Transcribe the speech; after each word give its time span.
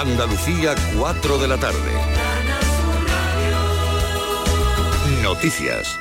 Andalucía, 0.00 0.76
4 0.96 1.38
de 1.38 1.48
la 1.48 1.56
tarde. 1.58 1.92
Noticias. 5.24 5.98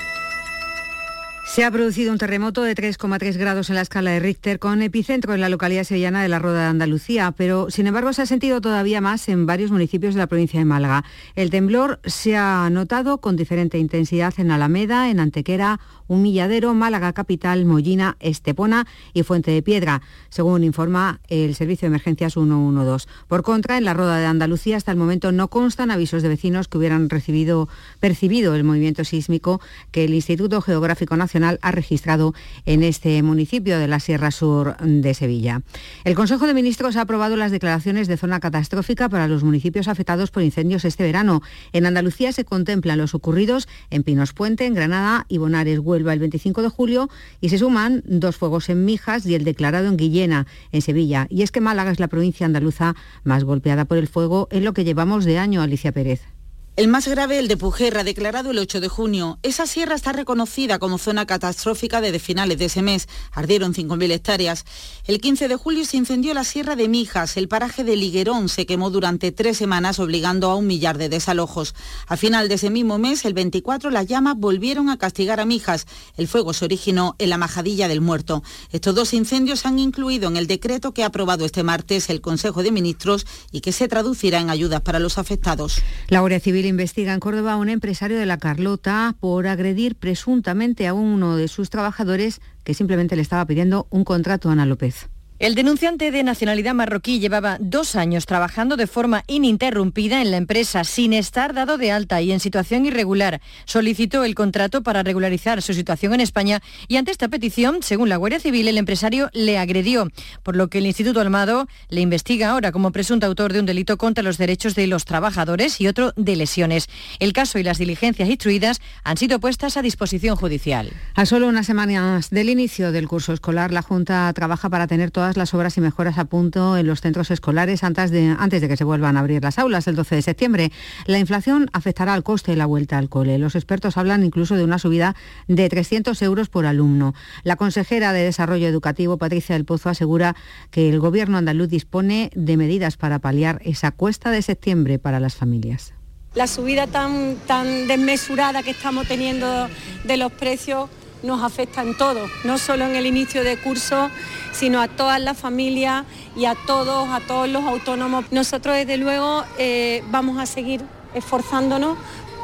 Se 1.57 1.65
ha 1.65 1.71
producido 1.71 2.11
un 2.11 2.19
terremoto 2.19 2.61
de 2.61 2.75
3,3 2.75 3.35
grados 3.35 3.69
en 3.69 3.77
la 3.77 3.81
escala 3.81 4.11
de 4.11 4.19
Richter 4.19 4.59
con 4.59 4.83
epicentro 4.83 5.33
en 5.33 5.41
la 5.41 5.49
localidad 5.49 5.85
sevillana 5.85 6.21
de 6.21 6.29
la 6.29 6.37
Roda 6.37 6.61
de 6.61 6.67
Andalucía, 6.67 7.33
pero 7.35 7.71
sin 7.71 7.87
embargo 7.87 8.13
se 8.13 8.21
ha 8.21 8.27
sentido 8.27 8.61
todavía 8.61 9.01
más 9.01 9.27
en 9.27 9.47
varios 9.47 9.71
municipios 9.71 10.13
de 10.13 10.19
la 10.19 10.27
provincia 10.27 10.59
de 10.59 10.65
Málaga. 10.65 11.03
El 11.33 11.49
temblor 11.49 11.99
se 12.05 12.37
ha 12.37 12.69
notado 12.69 13.17
con 13.17 13.35
diferente 13.35 13.79
intensidad 13.79 14.35
en 14.37 14.51
Alameda, 14.51 15.09
en 15.09 15.19
Antequera 15.19 15.79
Humilladero, 16.07 16.75
Málaga 16.75 17.11
Capital, 17.13 17.65
Mollina, 17.65 18.17
Estepona 18.19 18.85
y 19.13 19.23
Fuente 19.23 19.49
de 19.49 19.63
Piedra, 19.63 20.03
según 20.29 20.63
informa 20.63 21.21
el 21.27 21.55
Servicio 21.55 21.87
de 21.87 21.95
Emergencias 21.95 22.33
112. 22.33 23.07
Por 23.27 23.41
contra, 23.41 23.79
en 23.79 23.85
la 23.85 23.95
Roda 23.95 24.19
de 24.19 24.27
Andalucía 24.27 24.77
hasta 24.77 24.91
el 24.91 24.97
momento 24.97 25.31
no 25.31 25.47
constan 25.47 25.89
avisos 25.89 26.21
de 26.21 26.29
vecinos 26.29 26.67
que 26.67 26.77
hubieran 26.77 27.09
recibido, 27.09 27.67
percibido 27.99 28.53
el 28.53 28.63
movimiento 28.63 29.03
sísmico 29.03 29.59
que 29.91 30.05
el 30.05 30.13
Instituto 30.13 30.61
Geográfico 30.61 31.17
Nacional 31.17 31.46
ha 31.61 31.71
registrado 31.71 32.33
en 32.65 32.83
este 32.83 33.21
municipio 33.23 33.79
de 33.79 33.87
la 33.87 33.99
Sierra 33.99 34.31
Sur 34.31 34.77
de 34.77 35.13
Sevilla. 35.13 35.61
El 36.03 36.15
Consejo 36.15 36.47
de 36.47 36.53
Ministros 36.53 36.95
ha 36.97 37.01
aprobado 37.01 37.35
las 37.35 37.51
declaraciones 37.51 38.07
de 38.07 38.17
zona 38.17 38.39
catastrófica 38.39 39.09
para 39.09 39.27
los 39.27 39.43
municipios 39.43 39.87
afectados 39.87 40.31
por 40.31 40.43
incendios 40.43 40.85
este 40.85 41.03
verano. 41.03 41.41
En 41.73 41.85
Andalucía 41.85 42.31
se 42.31 42.45
contemplan 42.45 42.97
los 42.97 43.13
ocurridos 43.13 43.67
en 43.89 44.03
Pinos 44.03 44.33
Puente, 44.33 44.65
en 44.65 44.73
Granada 44.73 45.25
y 45.29 45.37
Bonares 45.37 45.81
el 45.87 46.19
25 46.19 46.61
de 46.61 46.69
julio 46.69 47.09
y 47.41 47.49
se 47.49 47.57
suman 47.57 48.03
dos 48.05 48.37
fuegos 48.37 48.69
en 48.69 48.85
Mijas 48.85 49.25
y 49.25 49.35
el 49.35 49.43
declarado 49.43 49.87
en 49.87 49.97
Guillena, 49.97 50.47
en 50.71 50.81
Sevilla. 50.81 51.27
Y 51.29 51.41
es 51.41 51.51
que 51.51 51.61
Málaga 51.61 51.91
es 51.91 51.99
la 51.99 52.07
provincia 52.07 52.45
andaluza 52.45 52.95
más 53.23 53.43
golpeada 53.43 53.85
por 53.85 53.97
el 53.97 54.07
fuego 54.07 54.47
en 54.51 54.63
lo 54.63 54.73
que 54.73 54.83
llevamos 54.83 55.25
de 55.25 55.37
año, 55.37 55.61
Alicia 55.61 55.91
Pérez. 55.91 56.36
El 56.77 56.89
más 56.89 57.07
grave, 57.07 57.39
el 57.39 57.47
de 57.47 57.57
Pujerra, 57.57 58.03
declarado 58.03 58.51
el 58.51 58.59
8 58.59 58.79
de 58.79 58.87
junio. 58.87 59.39
Esa 59.41 59.65
sierra 59.65 59.95
está 59.95 60.13
reconocida 60.13 60.77
como 60.77 60.99
zona 60.99 61.25
catastrófica 61.25 62.01
desde 62.01 62.19
finales 62.19 62.59
de 62.59 62.65
ese 62.65 62.83
mes. 62.83 63.09
Ardieron 63.31 63.73
5.000 63.73 64.11
hectáreas. 64.11 64.63
El 65.07 65.19
15 65.19 65.47
de 65.47 65.55
julio 65.55 65.85
se 65.85 65.97
incendió 65.97 66.35
la 66.35 66.43
sierra 66.43 66.75
de 66.75 66.87
Mijas. 66.87 67.35
El 67.35 67.47
paraje 67.47 67.83
de 67.83 67.95
Liguerón 67.95 68.47
se 68.47 68.67
quemó 68.67 68.91
durante 68.91 69.31
tres 69.31 69.57
semanas, 69.57 69.97
obligando 69.97 70.51
a 70.51 70.55
un 70.55 70.67
millar 70.67 70.99
de 70.99 71.09
desalojos. 71.09 71.73
A 72.05 72.15
final 72.15 72.47
de 72.47 72.53
ese 72.53 72.69
mismo 72.69 72.99
mes, 72.99 73.25
el 73.25 73.33
24, 73.33 73.89
las 73.89 74.05
llamas 74.05 74.35
volvieron 74.37 74.91
a 74.91 74.99
castigar 74.99 75.39
a 75.39 75.45
Mijas. 75.45 75.87
El 76.15 76.27
fuego 76.27 76.53
se 76.53 76.65
originó 76.65 77.15
en 77.17 77.31
la 77.31 77.39
Majadilla 77.39 77.87
del 77.87 78.01
Muerto. 78.01 78.43
Estos 78.71 78.93
dos 78.93 79.15
incendios 79.15 79.61
se 79.61 79.67
han 79.67 79.79
incluido 79.79 80.29
en 80.29 80.37
el 80.37 80.45
decreto 80.45 80.93
que 80.93 81.01
ha 81.01 81.07
aprobado 81.07 81.43
este 81.43 81.63
martes 81.63 82.11
el 82.11 82.21
Consejo 82.21 82.61
de 82.61 82.69
Ministros 82.69 83.25
y 83.51 83.61
que 83.61 83.71
se 83.71 83.87
traducirá 83.87 84.39
en 84.41 84.51
ayudas 84.51 84.81
para 84.81 84.99
los 84.99 85.17
afectados. 85.17 85.81
La 86.09 86.21
Civil 86.39 86.66
investiga 86.67 87.13
en 87.13 87.19
Córdoba 87.19 87.57
un 87.57 87.69
empresario 87.69 88.17
de 88.17 88.25
la 88.25 88.37
Carlota 88.37 89.15
por 89.19 89.47
agredir 89.47 89.95
presuntamente 89.95 90.87
a 90.87 90.93
uno 90.93 91.35
de 91.35 91.47
sus 91.47 91.69
trabajadores 91.69 92.41
que 92.63 92.73
simplemente 92.73 93.15
le 93.15 93.21
estaba 93.21 93.45
pidiendo 93.45 93.87
un 93.89 94.03
contrato 94.03 94.49
a 94.49 94.53
Ana 94.53 94.65
López. 94.65 95.09
El 95.39 95.53
denunciante 95.53 96.09
de 96.09 96.23
nacionalidad 96.23 96.73
marroquí 96.73 97.19
llevaba 97.19 97.57
dos 97.59 97.95
años 97.95 98.25
trabajando 98.25 98.75
de 98.75 98.87
forma 98.87 99.23
ininterrumpida 99.27 100.19
en 100.23 100.31
la 100.31 100.37
empresa 100.37 100.83
sin 100.83 101.13
estar 101.13 101.53
dado 101.53 101.77
de 101.77 101.91
alta 101.91 102.19
y 102.23 102.31
en 102.31 102.39
situación 102.39 102.87
irregular. 102.87 103.39
Solicitó 103.65 104.23
el 104.23 104.33
contrato 104.33 104.81
para 104.81 105.03
regularizar 105.03 105.61
su 105.61 105.75
situación 105.75 106.15
en 106.15 106.21
España 106.21 106.63
y 106.87 106.97
ante 106.97 107.11
esta 107.11 107.27
petición, 107.27 107.83
según 107.83 108.09
la 108.09 108.17
Guardia 108.17 108.39
Civil, 108.39 108.67
el 108.67 108.79
empresario 108.79 109.29
le 109.31 109.59
agredió, 109.59 110.09
por 110.41 110.55
lo 110.55 110.69
que 110.69 110.79
el 110.79 110.87
Instituto 110.87 111.21
Almado 111.21 111.67
le 111.89 112.01
investiga 112.01 112.49
ahora 112.49 112.71
como 112.71 112.91
presunto 112.91 113.27
autor 113.27 113.53
de 113.53 113.59
un 113.59 113.67
delito 113.67 113.97
contra 113.97 114.23
los 114.23 114.39
derechos 114.39 114.73
de 114.73 114.87
los 114.87 115.05
trabajadores 115.05 115.79
y 115.79 115.87
otro 115.87 116.13
de 116.15 116.35
lesiones. 116.35 116.87
El 117.19 117.33
caso 117.33 117.59
y 117.59 117.63
las 117.63 117.77
diligencias 117.77 118.27
instruidas 118.27 118.81
han 119.03 119.17
sido 119.17 119.39
puestas 119.39 119.77
a 119.77 119.83
disposición 119.83 120.35
judicial. 120.35 120.91
A 121.13 121.27
solo 121.27 121.47
unas 121.47 121.67
semanas 121.67 122.31
del 122.31 122.49
inicio 122.49 122.91
del 122.91 123.07
curso 123.07 123.33
escolar, 123.33 123.71
la 123.71 123.83
Junta 123.83 124.33
trabaja 124.33 124.67
para 124.71 124.87
tener 124.87 125.11
todas 125.11 125.26
las 125.35 125.53
obras 125.53 125.77
y 125.77 125.81
mejoras 125.81 126.17
a 126.17 126.25
punto 126.25 126.77
en 126.77 126.87
los 126.87 127.01
centros 127.01 127.31
escolares 127.31 127.83
antes 127.83 128.11
de, 128.11 128.35
antes 128.37 128.61
de 128.61 128.67
que 128.67 128.77
se 128.77 128.83
vuelvan 128.83 129.17
a 129.17 129.19
abrir 129.19 129.43
las 129.43 129.59
aulas 129.59 129.87
el 129.87 129.95
12 129.95 130.15
de 130.15 130.21
septiembre. 130.21 130.71
La 131.05 131.19
inflación 131.19 131.69
afectará 131.73 132.13
al 132.13 132.23
coste 132.23 132.51
de 132.51 132.57
la 132.57 132.65
vuelta 132.65 132.97
al 132.97 133.09
cole. 133.09 133.37
Los 133.37 133.55
expertos 133.55 133.97
hablan 133.97 134.23
incluso 134.23 134.55
de 134.55 134.63
una 134.63 134.79
subida 134.79 135.15
de 135.47 135.67
300 135.67 136.21
euros 136.21 136.49
por 136.49 136.65
alumno. 136.65 137.13
La 137.43 137.55
consejera 137.55 138.13
de 138.13 138.23
Desarrollo 138.23 138.67
Educativo, 138.67 139.17
Patricia 139.17 139.55
del 139.55 139.65
Pozo, 139.65 139.89
asegura 139.89 140.35
que 140.71 140.87
el 140.87 140.99
Gobierno 140.99 141.37
andaluz 141.37 141.67
dispone 141.67 142.29
de 142.35 142.55
medidas 142.55 142.95
para 142.95 143.19
paliar 143.19 143.59
esa 143.65 143.91
cuesta 143.91 144.31
de 144.31 144.41
septiembre 144.41 144.99
para 144.99 145.19
las 145.19 145.35
familias. 145.35 145.93
La 146.35 146.45
subida 146.45 146.85
tan, 146.85 147.35
tan 147.47 147.87
desmesurada 147.87 148.61
que 148.61 148.69
estamos 148.69 149.07
teniendo 149.07 149.67
de 150.03 150.17
los 150.17 150.31
precios 150.31 150.89
nos 151.27 151.43
afecta 151.43 151.83
en 151.83 151.95
todo, 151.95 152.25
no 152.43 152.57
solo 152.57 152.85
en 152.85 152.95
el 152.95 153.05
inicio 153.05 153.43
de 153.43 153.57
curso, 153.57 154.09
sino 154.51 154.81
a 154.81 154.87
todas 154.87 155.21
las 155.21 155.37
familias 155.37 156.05
y 156.35 156.45
a 156.45 156.55
todos, 156.65 157.09
a 157.09 157.19
todos 157.19 157.47
los 157.47 157.63
autónomos. 157.63 158.25
Nosotros 158.31 158.75
desde 158.75 158.97
luego 158.97 159.43
eh, 159.59 160.03
vamos 160.09 160.39
a 160.39 160.47
seguir 160.47 160.81
esforzándonos 161.13 161.97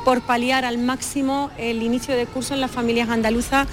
por 0.06 0.22
paliar 0.22 0.66
al 0.66 0.78
máximo 0.78 1.50
el 1.58 1.82
inicio 1.82 2.16
de 2.16 2.28
curso 2.28 2.54
en 2.54 2.62
las 2.62 2.70
familias 2.70 3.10
andaluzas. 3.10 3.68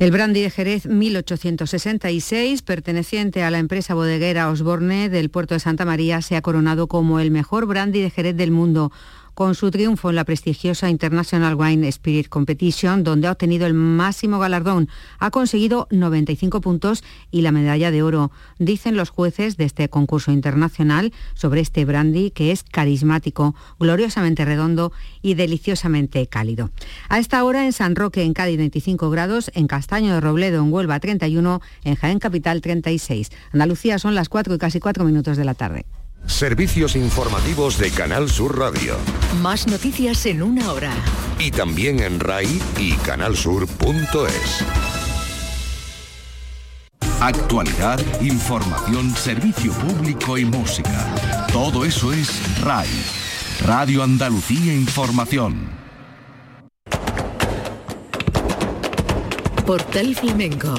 El 0.00 0.10
brandy 0.10 0.40
de 0.40 0.50
Jerez 0.50 0.86
1866, 0.86 2.62
perteneciente 2.62 3.44
a 3.44 3.50
la 3.52 3.58
empresa 3.58 3.94
bodeguera 3.94 4.50
Osborne 4.50 5.08
del 5.08 5.30
puerto 5.30 5.54
de 5.54 5.60
Santa 5.60 5.84
María, 5.84 6.20
se 6.20 6.34
ha 6.34 6.42
coronado 6.42 6.88
como 6.88 7.20
el 7.20 7.30
mejor 7.30 7.66
brandy 7.66 8.00
de 8.00 8.10
Jerez 8.10 8.36
del 8.36 8.50
mundo 8.50 8.90
con 9.34 9.54
su 9.54 9.70
triunfo 9.70 10.10
en 10.10 10.16
la 10.16 10.24
prestigiosa 10.24 10.88
International 10.88 11.54
Wine 11.54 11.88
Spirit 11.88 12.28
Competition, 12.28 13.04
donde 13.04 13.28
ha 13.28 13.32
obtenido 13.32 13.66
el 13.66 13.74
máximo 13.74 14.38
galardón. 14.38 14.88
Ha 15.18 15.30
conseguido 15.30 15.88
95 15.90 16.60
puntos 16.60 17.04
y 17.30 17.42
la 17.42 17.52
medalla 17.52 17.90
de 17.90 18.02
oro. 18.02 18.30
Dicen 18.58 18.96
los 18.96 19.10
jueces 19.10 19.56
de 19.56 19.64
este 19.64 19.88
concurso 19.88 20.32
internacional 20.32 21.12
sobre 21.34 21.60
este 21.60 21.84
brandy 21.84 22.30
que 22.30 22.52
es 22.52 22.62
carismático, 22.62 23.54
gloriosamente 23.78 24.44
redondo 24.44 24.92
y 25.22 25.34
deliciosamente 25.34 26.26
cálido. 26.26 26.70
A 27.08 27.18
esta 27.18 27.42
hora 27.44 27.64
en 27.64 27.72
San 27.72 27.96
Roque, 27.96 28.22
en 28.22 28.34
Cádiz 28.34 28.58
25 28.58 29.10
grados, 29.10 29.50
en 29.54 29.66
Castaño 29.66 30.14
de 30.14 30.20
Robledo, 30.20 30.62
en 30.62 30.72
Huelva 30.72 31.00
31, 31.00 31.60
en 31.84 31.96
Jaén 31.96 32.18
Capital 32.18 32.60
36. 32.60 33.30
Andalucía 33.52 33.98
son 33.98 34.14
las 34.14 34.28
4 34.28 34.54
y 34.54 34.58
casi 34.58 34.80
4 34.80 35.04
minutos 35.04 35.36
de 35.36 35.44
la 35.44 35.54
tarde. 35.54 35.86
Servicios 36.26 36.96
informativos 36.96 37.78
de 37.78 37.90
Canal 37.90 38.28
Sur 38.28 38.58
Radio. 38.58 38.96
Más 39.42 39.66
noticias 39.66 40.26
en 40.26 40.42
una 40.42 40.72
hora. 40.72 40.92
Y 41.38 41.50
también 41.50 42.00
en 42.00 42.18
RAI 42.18 42.60
y 42.78 42.92
canalsur.es. 42.96 44.64
Actualidad, 47.20 48.00
información, 48.20 49.14
servicio 49.14 49.72
público 49.72 50.36
y 50.36 50.44
música. 50.44 51.46
Todo 51.52 51.84
eso 51.84 52.12
es 52.12 52.60
RAI. 52.60 52.88
Radio 53.64 54.02
Andalucía 54.02 54.74
Información. 54.74 55.68
Portal 59.64 60.14
Flamenco 60.14 60.74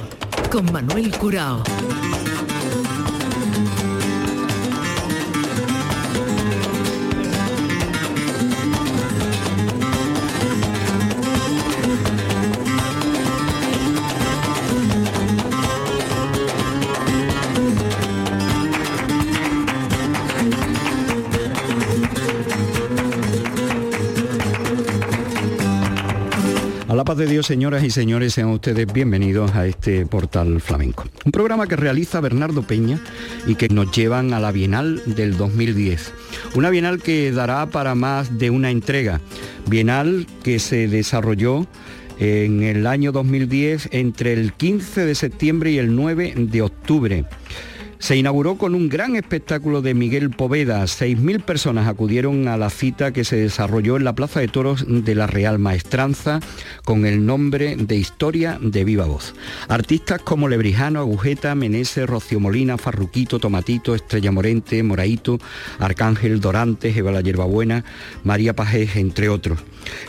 con 0.51 0.71
Manuel 0.71 1.11
Curao. 1.17 1.63
De 27.15 27.27
Dios, 27.27 27.45
señoras 27.45 27.83
y 27.83 27.91
señores, 27.91 28.33
sean 28.33 28.49
ustedes 28.49 28.91
bienvenidos 28.91 29.55
a 29.55 29.65
este 29.65 30.05
portal 30.05 30.59
flamenco. 30.59 31.05
Un 31.23 31.31
programa 31.31 31.65
que 31.67 31.75
realiza 31.77 32.19
Bernardo 32.19 32.63
Peña 32.63 32.99
y 33.47 33.55
que 33.55 33.69
nos 33.69 33.91
llevan 33.91 34.33
a 34.33 34.39
la 34.39 34.51
Bienal 34.51 35.01
del 35.05 35.37
2010. 35.37 36.13
Una 36.55 36.69
Bienal 36.69 37.01
que 37.01 37.31
dará 37.31 37.67
para 37.67 37.95
más 37.95 38.37
de 38.37 38.49
una 38.49 38.69
entrega. 38.69 39.21
Bienal 39.67 40.27
que 40.43 40.59
se 40.59 40.89
desarrolló 40.89 41.67
en 42.19 42.63
el 42.63 42.85
año 42.85 43.13
2010 43.13 43.89
entre 43.91 44.33
el 44.33 44.51
15 44.53 45.05
de 45.05 45.15
septiembre 45.15 45.71
y 45.71 45.77
el 45.77 45.95
9 45.95 46.33
de 46.35 46.61
octubre 46.61 47.25
Se 48.05 48.15
inauguró 48.15 48.59
con 48.59 48.75
un 48.75 48.87
gran 48.87 49.15
espectáculo 49.15 49.81
de 49.81 49.95
Miguel 49.95 50.29
Poveda. 50.29 50.83
6.000 50.83 51.41
personas 51.41 51.87
acudieron 51.87 52.47
a 52.47 52.55
la 52.55 52.69
cita 52.69 53.11
que 53.11 53.23
se 53.23 53.35
desarrolló 53.35 53.97
en 53.97 54.03
la 54.03 54.13
Plaza 54.13 54.41
de 54.41 54.47
Toros 54.47 54.85
de 54.87 55.15
la 55.15 55.25
Real 55.25 55.57
Maestranza 55.57 56.39
con 56.83 57.07
el 57.07 57.25
nombre 57.25 57.75
de 57.75 57.95
Historia 57.95 58.59
de 58.61 58.83
Viva 58.83 59.05
Voz. 59.05 59.33
Artistas 59.69 60.21
como 60.21 60.47
Lebrijano, 60.47 60.99
Agujeta, 60.99 61.55
Menese, 61.55 62.05
Rocío 62.05 62.39
Molina, 62.39 62.77
Farruquito, 62.77 63.39
Tomatito, 63.39 63.95
Estrella 63.95 64.31
Morente, 64.31 64.83
Moraito, 64.83 65.39
Arcángel, 65.79 66.39
Dorantes, 66.39 66.95
Eva 66.95 67.11
la 67.11 67.21
Yerbabuena, 67.21 67.85
María 68.23 68.55
Pajés, 68.55 68.97
entre 68.97 69.29
otros. 69.29 69.57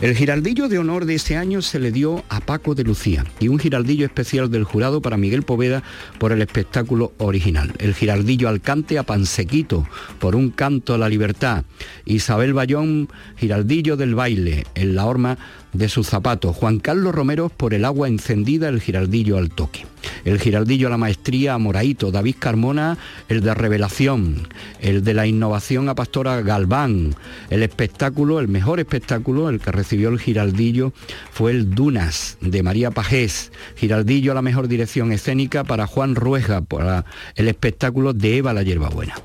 El 0.01 0.15
giraldillo 0.15 0.67
de 0.67 0.77
honor 0.77 1.05
de 1.05 1.15
ese 1.15 1.35
año 1.35 1.63
se 1.63 1.79
le 1.79 1.91
dio 1.91 2.23
a 2.29 2.41
Paco 2.41 2.75
de 2.75 2.83
Lucía 2.83 3.25
y 3.39 3.47
un 3.47 3.57
giraldillo 3.57 4.05
especial 4.05 4.51
del 4.51 4.65
jurado 4.65 5.01
para 5.01 5.17
Miguel 5.17 5.41
Poveda 5.41 5.81
por 6.19 6.31
el 6.31 6.43
espectáculo 6.43 7.13
original. 7.17 7.73
El 7.87 7.95
giraldillo 7.95 8.49
Alcante 8.49 8.99
a 8.99 9.03
Pansequito 9.03 9.87
por 10.19 10.35
un 10.35 10.49
canto 10.49 10.93
a 10.93 10.97
la 10.97 11.07
libertad. 11.07 11.63
Isabel 12.03 12.53
Bayón, 12.53 13.07
giraldillo 13.37 13.95
del 13.95 14.13
baile 14.13 14.65
en 14.75 14.93
la 14.93 15.05
horma 15.05 15.37
de 15.73 15.89
sus 15.89 16.07
zapatos. 16.07 16.55
Juan 16.55 16.79
Carlos 16.79 17.13
Romero 17.13 17.49
por 17.49 17.73
el 17.73 17.85
agua 17.85 18.07
encendida, 18.07 18.69
el 18.69 18.81
giraldillo 18.81 19.37
al 19.37 19.49
toque. 19.49 19.85
El 20.25 20.39
giraldillo 20.39 20.87
a 20.87 20.91
la 20.91 20.97
maestría 20.97 21.53
a 21.53 21.57
Moraito, 21.57 22.11
David 22.11 22.35
Carmona, 22.39 22.97
el 23.29 23.41
de 23.41 23.53
revelación, 23.53 24.47
el 24.79 25.03
de 25.03 25.13
la 25.13 25.27
innovación 25.27 25.89
a 25.89 25.95
Pastora 25.95 26.41
Galván. 26.41 27.15
El 27.49 27.63
espectáculo, 27.63 28.39
el 28.39 28.47
mejor 28.47 28.79
espectáculo, 28.79 29.49
el 29.49 29.59
que 29.59 29.71
recibió 29.71 30.09
el 30.09 30.19
giraldillo 30.19 30.93
fue 31.31 31.51
el 31.51 31.73
Dunas 31.73 32.37
de 32.41 32.63
María 32.63 32.91
Pajés. 32.91 33.51
Giraldillo 33.75 34.31
a 34.31 34.35
la 34.35 34.41
mejor 34.41 34.67
dirección 34.67 35.11
escénica 35.11 35.63
para 35.63 35.87
Juan 35.87 36.15
Rueja, 36.15 36.61
para 36.61 37.05
el 37.35 37.47
espectáculo 37.47 38.13
de 38.13 38.37
Eva 38.37 38.53
la 38.53 38.63
Hierbabuena. 38.63 39.15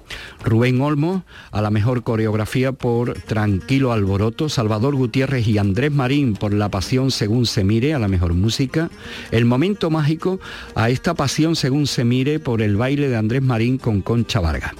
Rubén 0.44 0.80
Olmo 0.80 1.24
a 1.50 1.62
la 1.62 1.70
mejor 1.70 2.02
coreografía 2.02 2.72
por 2.72 3.14
Tranquilo 3.14 3.92
Alboroto, 3.92 4.48
Salvador 4.48 4.96
Gutiérrez 4.96 5.46
y 5.46 5.58
Andrés 5.58 5.92
Marín 5.92 6.34
por 6.42 6.52
La 6.52 6.68
Pasión 6.68 7.12
según 7.12 7.46
se 7.46 7.62
mire 7.62 7.94
a 7.94 8.00
la 8.00 8.08
mejor 8.08 8.34
música, 8.34 8.90
El 9.30 9.44
Momento 9.44 9.90
Mágico 9.90 10.40
a 10.74 10.90
esta 10.90 11.14
Pasión 11.14 11.54
según 11.54 11.86
se 11.86 12.02
mire 12.04 12.40
por 12.40 12.62
el 12.62 12.74
baile 12.74 13.08
de 13.08 13.14
Andrés 13.14 13.42
Marín 13.42 13.78
con 13.78 14.02
Concha 14.02 14.40
Vargas. 14.40 14.72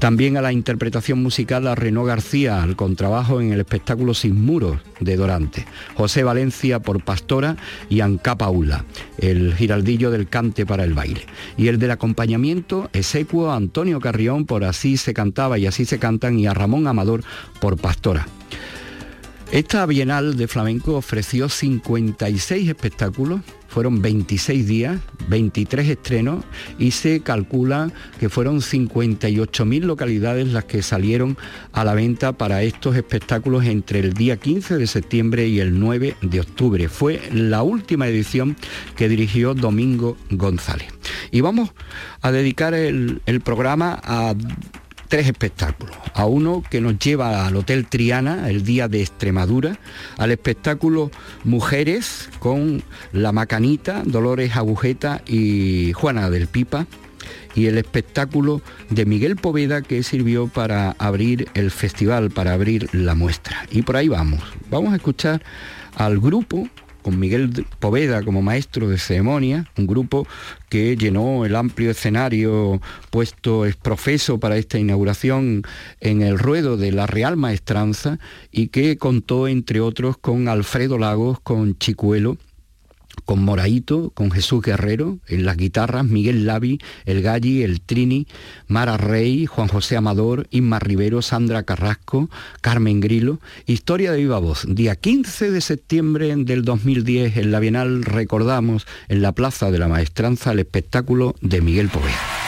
También 0.00 0.36
a 0.36 0.42
la 0.42 0.52
interpretación 0.52 1.22
musical 1.22 1.66
a 1.66 1.74
Renaud 1.74 2.06
García 2.06 2.62
al 2.62 2.76
contrabajo 2.76 3.40
en 3.40 3.54
el 3.54 3.60
espectáculo 3.60 4.12
Sin 4.12 4.44
Muros 4.44 4.80
de 5.00 5.16
Dorante, 5.16 5.64
José 5.94 6.24
Valencia 6.24 6.80
por 6.80 7.02
Pastora 7.02 7.56
y 7.88 8.00
Anca 8.00 8.36
Paula, 8.36 8.84
el 9.16 9.54
giraldillo 9.54 10.10
del 10.10 10.28
cante 10.28 10.66
para 10.66 10.84
el 10.84 10.92
baile. 10.92 11.24
Y 11.56 11.68
el 11.68 11.78
del 11.78 11.92
acompañamiento, 11.92 12.90
Esecuo 12.92 13.50
Antonio 13.50 13.98
Carrión 13.98 14.44
por 14.44 14.62
Así 14.62 14.98
se 14.98 15.14
cantaba 15.14 15.56
y 15.58 15.64
así 15.64 15.86
se 15.86 15.98
cantan 15.98 16.38
y 16.38 16.46
a 16.46 16.52
Ramón 16.52 16.86
Amador 16.86 17.24
por 17.60 17.78
Pastora. 17.78 18.26
Esta 19.50 19.86
Bienal 19.86 20.36
de 20.36 20.46
Flamenco 20.46 20.94
ofreció 20.94 21.48
56 21.48 22.68
espectáculos, 22.68 23.40
fueron 23.66 24.02
26 24.02 24.66
días, 24.66 25.00
23 25.28 25.88
estrenos 25.88 26.44
y 26.78 26.90
se 26.90 27.20
calcula 27.20 27.90
que 28.20 28.28
fueron 28.28 28.60
58.000 28.60 29.84
localidades 29.84 30.48
las 30.48 30.66
que 30.66 30.82
salieron 30.82 31.38
a 31.72 31.82
la 31.84 31.94
venta 31.94 32.32
para 32.32 32.62
estos 32.62 32.94
espectáculos 32.94 33.64
entre 33.64 34.00
el 34.00 34.12
día 34.12 34.36
15 34.36 34.76
de 34.76 34.86
septiembre 34.86 35.48
y 35.48 35.60
el 35.60 35.80
9 35.80 36.16
de 36.20 36.40
octubre. 36.40 36.86
Fue 36.90 37.22
la 37.32 37.62
última 37.62 38.06
edición 38.06 38.54
que 38.96 39.08
dirigió 39.08 39.54
Domingo 39.54 40.18
González. 40.28 40.88
Y 41.30 41.40
vamos 41.40 41.70
a 42.20 42.30
dedicar 42.32 42.74
el, 42.74 43.22
el 43.24 43.40
programa 43.40 43.98
a 44.04 44.34
tres 45.08 45.26
espectáculos. 45.26 45.96
A 46.14 46.26
uno 46.26 46.62
que 46.70 46.80
nos 46.80 46.98
lleva 46.98 47.46
al 47.46 47.56
Hotel 47.56 47.86
Triana 47.86 48.48
el 48.48 48.62
día 48.62 48.88
de 48.88 49.00
Extremadura, 49.00 49.78
al 50.16 50.30
espectáculo 50.30 51.10
Mujeres 51.44 52.30
con 52.38 52.82
La 53.12 53.32
Macanita, 53.32 54.02
Dolores 54.04 54.56
Agujeta 54.56 55.22
y 55.26 55.92
Juana 55.92 56.30
del 56.30 56.46
Pipa 56.46 56.86
y 57.54 57.66
el 57.66 57.78
espectáculo 57.78 58.62
de 58.90 59.04
Miguel 59.06 59.36
Poveda 59.36 59.82
que 59.82 60.02
sirvió 60.02 60.48
para 60.48 60.94
abrir 60.98 61.48
el 61.54 61.70
festival, 61.70 62.30
para 62.30 62.52
abrir 62.52 62.88
la 62.92 63.14
muestra. 63.14 63.66
Y 63.70 63.82
por 63.82 63.96
ahí 63.96 64.08
vamos. 64.08 64.42
Vamos 64.70 64.92
a 64.92 64.96
escuchar 64.96 65.42
al 65.96 66.20
grupo 66.20 66.68
con 67.08 67.18
Miguel 67.18 67.64
Poveda 67.78 68.22
como 68.22 68.42
maestro 68.42 68.86
de 68.86 68.98
ceremonia, 68.98 69.64
un 69.78 69.86
grupo 69.86 70.28
que 70.68 70.94
llenó 70.94 71.46
el 71.46 71.56
amplio 71.56 71.90
escenario 71.90 72.82
puesto 73.08 73.64
profeso 73.80 74.38
para 74.38 74.58
esta 74.58 74.78
inauguración 74.78 75.62
en 76.00 76.20
el 76.20 76.38
ruedo 76.38 76.76
de 76.76 76.92
la 76.92 77.06
Real 77.06 77.38
Maestranza 77.38 78.18
y 78.52 78.68
que 78.68 78.98
contó 78.98 79.48
entre 79.48 79.80
otros 79.80 80.18
con 80.18 80.48
Alfredo 80.48 80.98
Lagos, 80.98 81.40
con 81.40 81.78
Chicuelo, 81.78 82.36
con 83.28 83.44
Moraito, 83.44 84.08
con 84.14 84.30
Jesús 84.30 84.62
Guerrero, 84.62 85.18
en 85.26 85.44
las 85.44 85.58
guitarras 85.58 86.06
Miguel 86.06 86.46
Lavi, 86.46 86.78
El 87.04 87.20
Galli, 87.20 87.62
El 87.62 87.82
Trini, 87.82 88.26
Mara 88.68 88.96
Rey, 88.96 89.44
Juan 89.44 89.68
José 89.68 89.98
Amador, 89.98 90.46
Inma 90.50 90.78
Rivero, 90.78 91.20
Sandra 91.20 91.62
Carrasco, 91.64 92.30
Carmen 92.62 93.00
Grilo. 93.00 93.38
Historia 93.66 94.12
de 94.12 94.16
viva 94.16 94.38
voz. 94.38 94.64
Día 94.66 94.96
15 94.96 95.50
de 95.50 95.60
septiembre 95.60 96.34
del 96.36 96.64
2010 96.64 97.36
en 97.36 97.52
la 97.52 97.60
Bienal 97.60 98.02
recordamos 98.02 98.86
en 99.08 99.20
la 99.20 99.32
Plaza 99.32 99.70
de 99.70 99.78
la 99.78 99.88
Maestranza 99.88 100.52
el 100.52 100.60
espectáculo 100.60 101.34
de 101.42 101.60
Miguel 101.60 101.90
Poveda. 101.90 102.47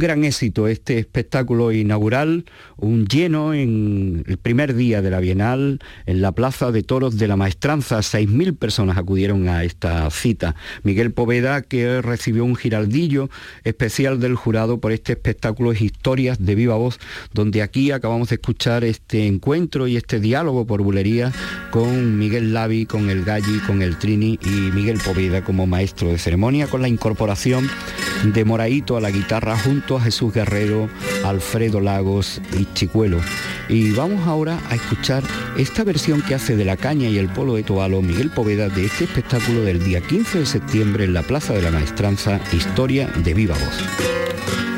Gran 0.00 0.24
éxito 0.24 0.66
este 0.66 0.98
espectáculo 0.98 1.70
inaugural, 1.70 2.46
un 2.76 3.06
lleno 3.06 3.54
en 3.54 4.24
el 4.26 4.38
primer 4.38 4.74
día 4.74 5.02
de 5.02 5.10
la 5.10 5.20
Bienal 5.20 5.78
en 6.06 6.20
la 6.20 6.32
Plaza 6.32 6.72
de 6.72 6.82
Toros 6.82 7.18
de 7.18 7.28
la 7.28 7.36
Maestranza. 7.36 7.98
6.000 7.98 8.56
personas 8.58 8.98
acudieron 8.98 9.48
a 9.48 9.62
esta 9.62 10.10
cita. 10.10 10.56
Miguel 10.82 11.12
Poveda, 11.12 11.62
que 11.62 12.02
recibió 12.02 12.44
un 12.44 12.56
giraldillo 12.56 13.30
especial 13.62 14.18
del 14.18 14.34
jurado 14.34 14.80
por 14.80 14.90
este 14.90 15.12
espectáculo 15.12 15.70
es 15.70 15.82
Historias 15.82 16.44
de 16.44 16.54
Viva 16.56 16.74
Voz, 16.74 16.98
donde 17.32 17.62
aquí 17.62 17.92
acabamos 17.92 18.30
de 18.30 18.36
escuchar 18.36 18.82
este 18.82 19.26
encuentro 19.26 19.86
y 19.86 19.96
este 19.96 20.18
diálogo 20.18 20.66
por 20.66 20.82
bulería 20.82 21.30
con 21.70 22.18
Miguel 22.18 22.52
Lavi, 22.54 22.86
con 22.86 23.10
el 23.10 23.24
Galli, 23.24 23.58
con 23.66 23.82
el 23.82 23.98
Trini 23.98 24.38
y 24.42 24.48
Miguel 24.48 24.98
Poveda 25.04 25.44
como 25.44 25.66
maestro 25.66 26.08
de 26.08 26.18
ceremonia, 26.18 26.66
con 26.66 26.82
la 26.82 26.88
incorporación 26.88 27.68
de 28.24 28.44
Moraito 28.44 28.96
a 28.96 29.00
la 29.00 29.10
guitarra 29.10 29.56
junto 29.58 29.96
a 29.96 30.00
Jesús 30.00 30.32
Guerrero, 30.32 30.88
Alfredo 31.24 31.80
Lagos 31.80 32.40
y 32.58 32.66
Chicuelo. 32.74 33.20
Y 33.68 33.92
vamos 33.92 34.26
ahora 34.26 34.58
a 34.68 34.74
escuchar 34.74 35.22
esta 35.56 35.84
versión 35.84 36.22
que 36.22 36.34
hace 36.34 36.56
de 36.56 36.64
la 36.64 36.76
caña 36.76 37.08
y 37.08 37.18
el 37.18 37.28
polo 37.28 37.54
de 37.54 37.62
Toalo 37.62 38.02
Miguel 38.02 38.30
Poveda 38.30 38.68
de 38.68 38.86
este 38.86 39.04
espectáculo 39.04 39.62
del 39.62 39.82
día 39.84 40.00
15 40.00 40.40
de 40.40 40.46
septiembre 40.46 41.04
en 41.04 41.14
la 41.14 41.22
Plaza 41.22 41.54
de 41.54 41.62
la 41.62 41.70
Maestranza, 41.70 42.40
Historia 42.52 43.08
de 43.08 43.34
Viva 43.34 43.54
Voz. 43.54 44.69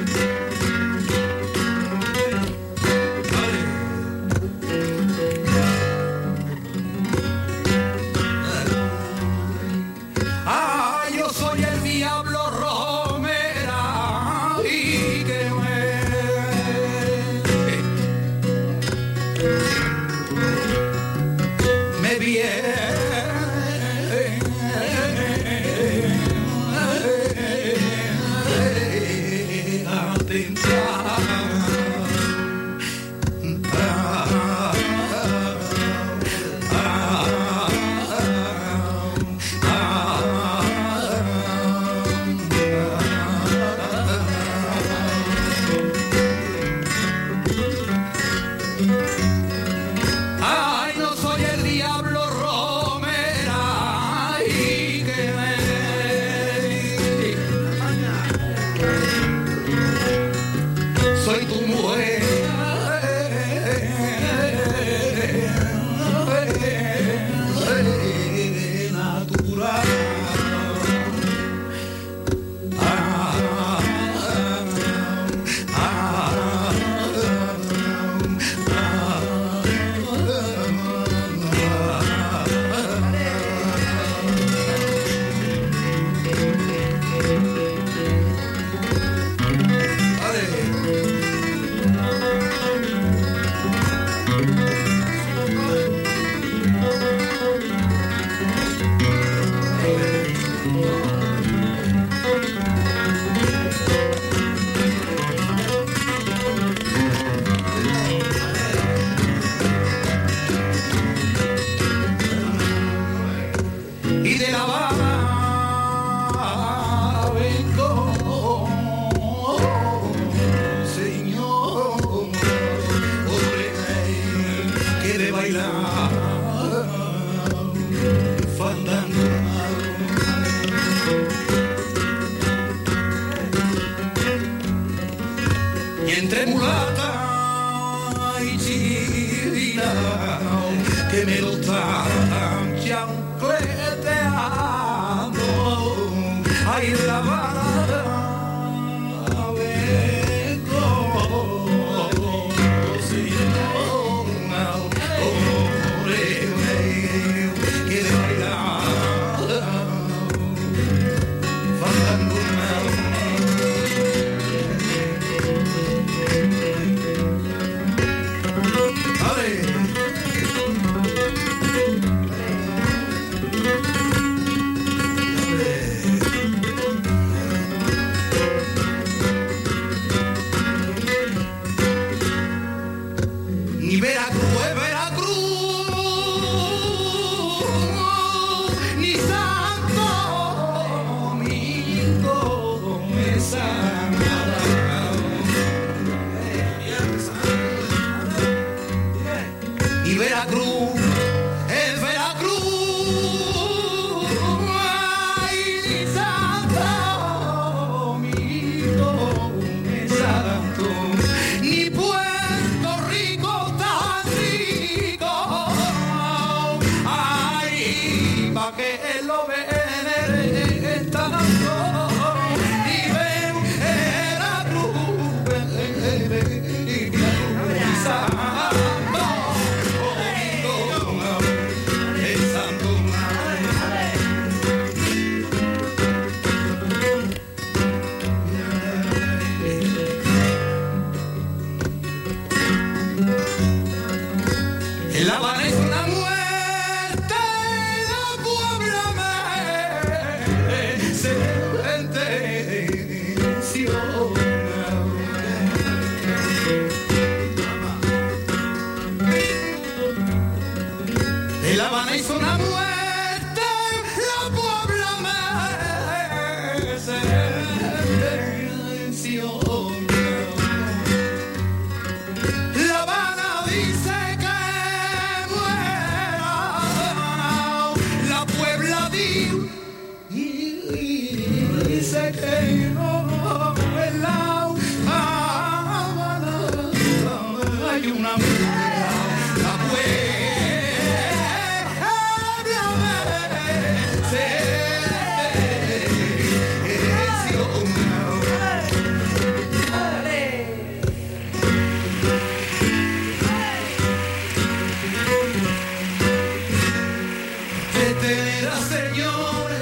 Petenera, 308.23 308.77
señores, 308.83 309.82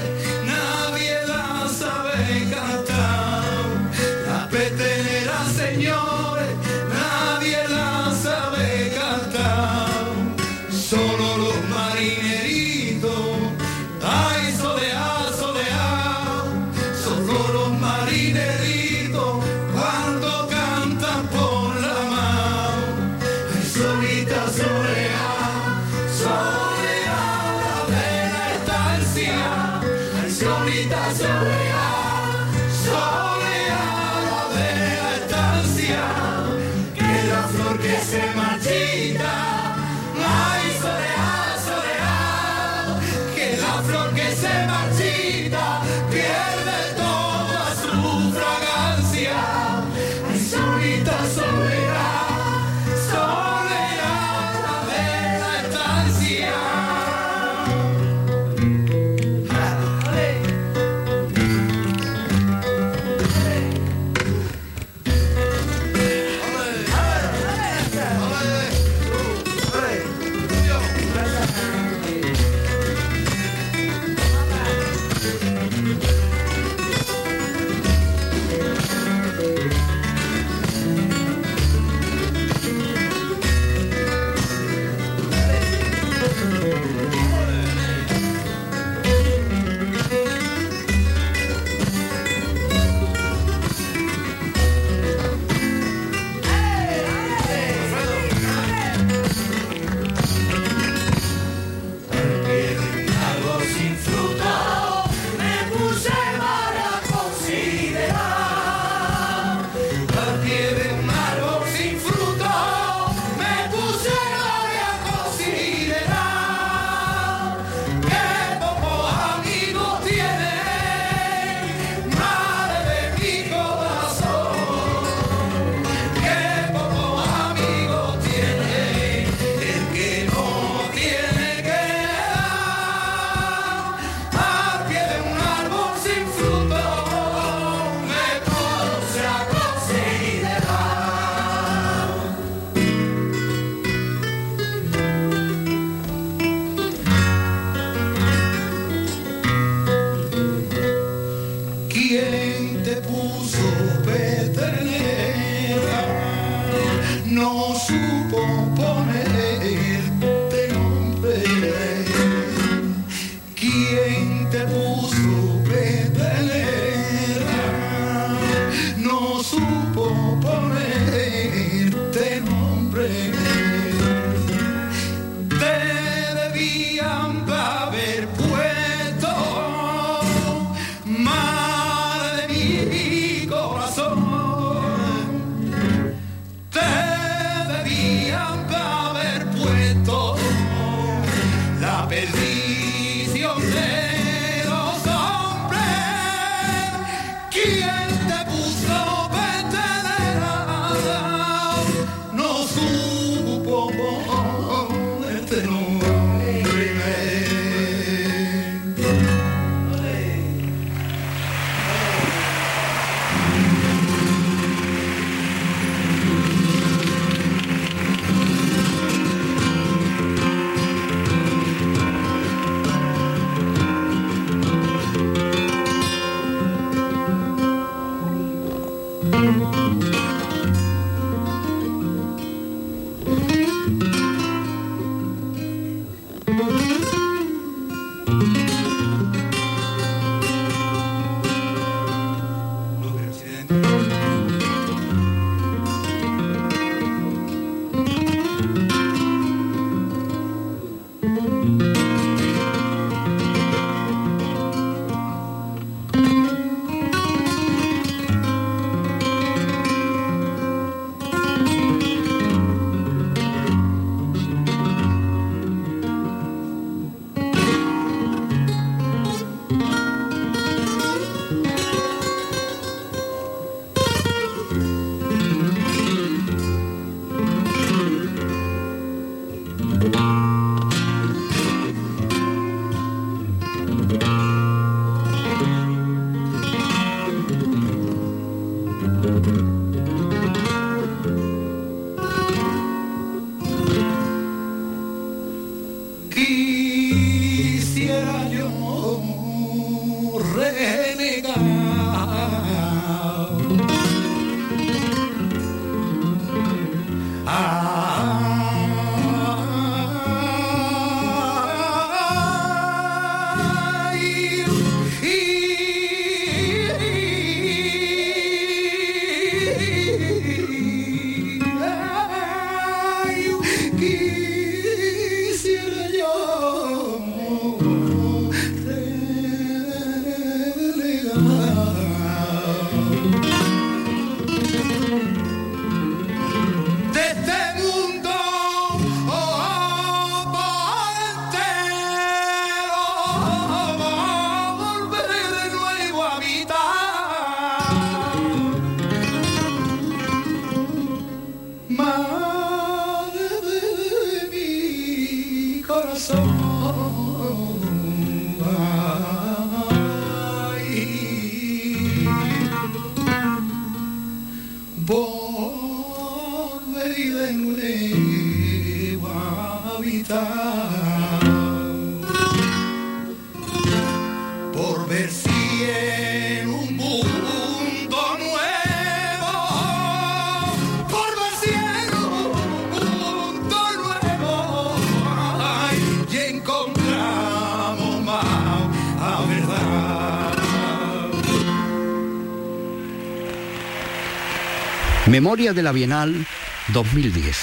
De 395.73 395.83
la 395.83 395.93
Bienal 395.93 396.45
2010. 396.93 397.55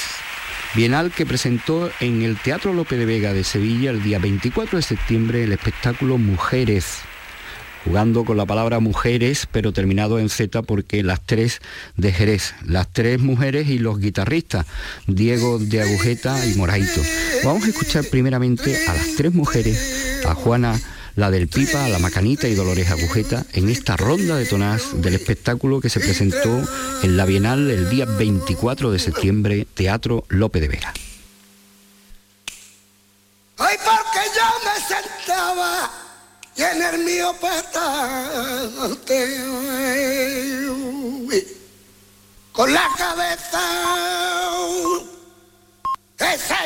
Bienal 0.74 1.12
que 1.12 1.26
presentó 1.26 1.90
en 2.00 2.22
el 2.22 2.38
Teatro 2.38 2.72
Lope 2.72 2.96
de 2.96 3.04
Vega 3.04 3.34
de 3.34 3.44
Sevilla 3.44 3.90
el 3.90 4.02
día 4.02 4.18
24 4.18 4.78
de 4.78 4.82
septiembre 4.82 5.44
el 5.44 5.52
espectáculo 5.52 6.16
Mujeres, 6.16 7.00
jugando 7.84 8.24
con 8.24 8.38
la 8.38 8.46
palabra 8.46 8.80
mujeres, 8.80 9.46
pero 9.52 9.72
terminado 9.72 10.18
en 10.18 10.30
Z 10.30 10.62
porque 10.62 11.02
las 11.02 11.20
tres 11.20 11.60
de 11.98 12.10
Jerez, 12.12 12.54
las 12.64 12.88
tres 12.90 13.20
mujeres 13.20 13.68
y 13.68 13.78
los 13.78 13.98
guitarristas, 13.98 14.64
Diego 15.06 15.58
de 15.58 15.82
Agujeta 15.82 16.46
y 16.46 16.54
Moraito. 16.54 17.02
Vamos 17.44 17.64
a 17.64 17.68
escuchar 17.68 18.04
primeramente 18.10 18.86
a 18.86 18.94
las 18.94 19.16
tres 19.16 19.34
mujeres, 19.34 20.22
a 20.26 20.34
Juana 20.34 20.80
la 21.18 21.33
del 21.33 21.48
Pipa, 21.48 21.88
la 21.88 21.98
Macanita 21.98 22.46
y 22.46 22.54
Dolores 22.54 22.92
Agujeta, 22.92 23.44
en 23.52 23.68
esta 23.68 23.96
ronda 23.96 24.37
de 24.37 24.46
tonás 24.46 25.02
del 25.02 25.14
espectáculo 25.14 25.81
que 25.81 25.90
se 25.90 25.98
presentó 25.98 26.62
en 27.02 27.16
la 27.16 27.24
Bienal 27.24 27.68
el 27.72 27.90
día 27.90 28.04
24 28.04 28.92
de 28.92 29.00
septiembre, 29.00 29.66
Teatro 29.74 30.24
Lope 30.28 30.61
de 30.61 30.68
Vega. 30.68 30.94
Ay, 33.57 33.76
porque 33.85 34.28
yo 34.37 34.46
me 34.64 34.76
sentaba 34.87 35.90
en 36.57 36.83
el 36.83 37.04
mío 37.04 37.35
con 42.52 42.72
la 42.72 42.88
cabeza 42.96 43.61
esa. 46.20 46.59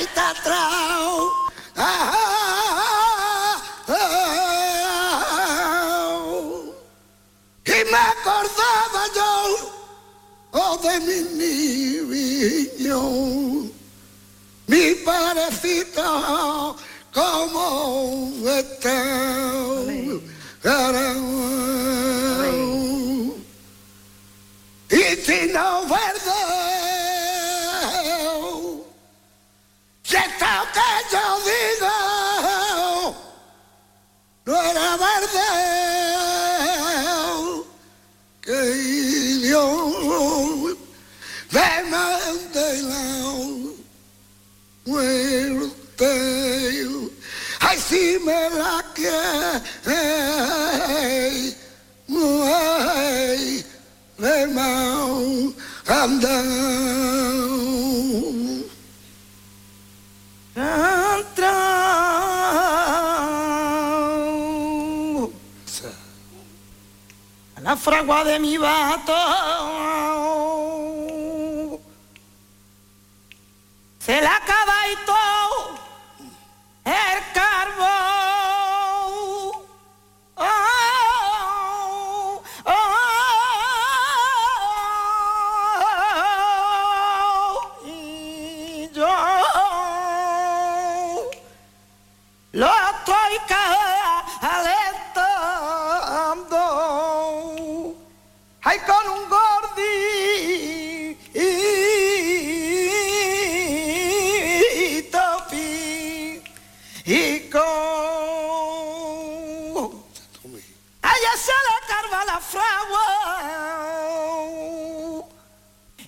De 68.32 68.38
mi 68.38 68.56
vato 68.56 69.71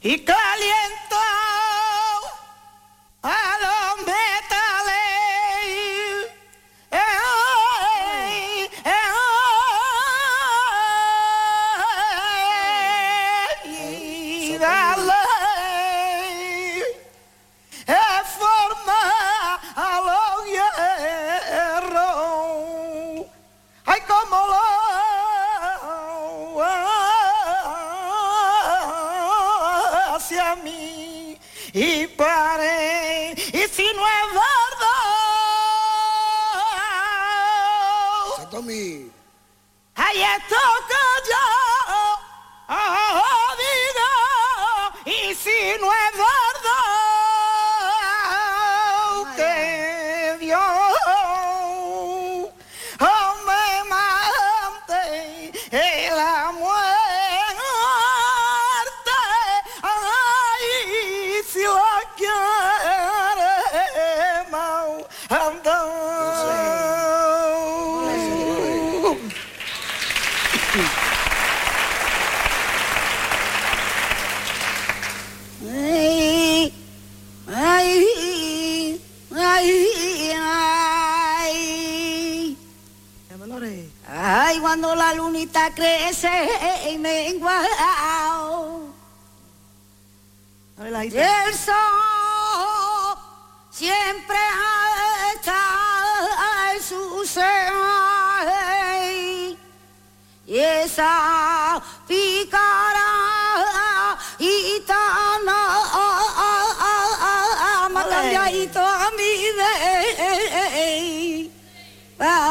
y 0.04 0.18
calienta 0.18 1.03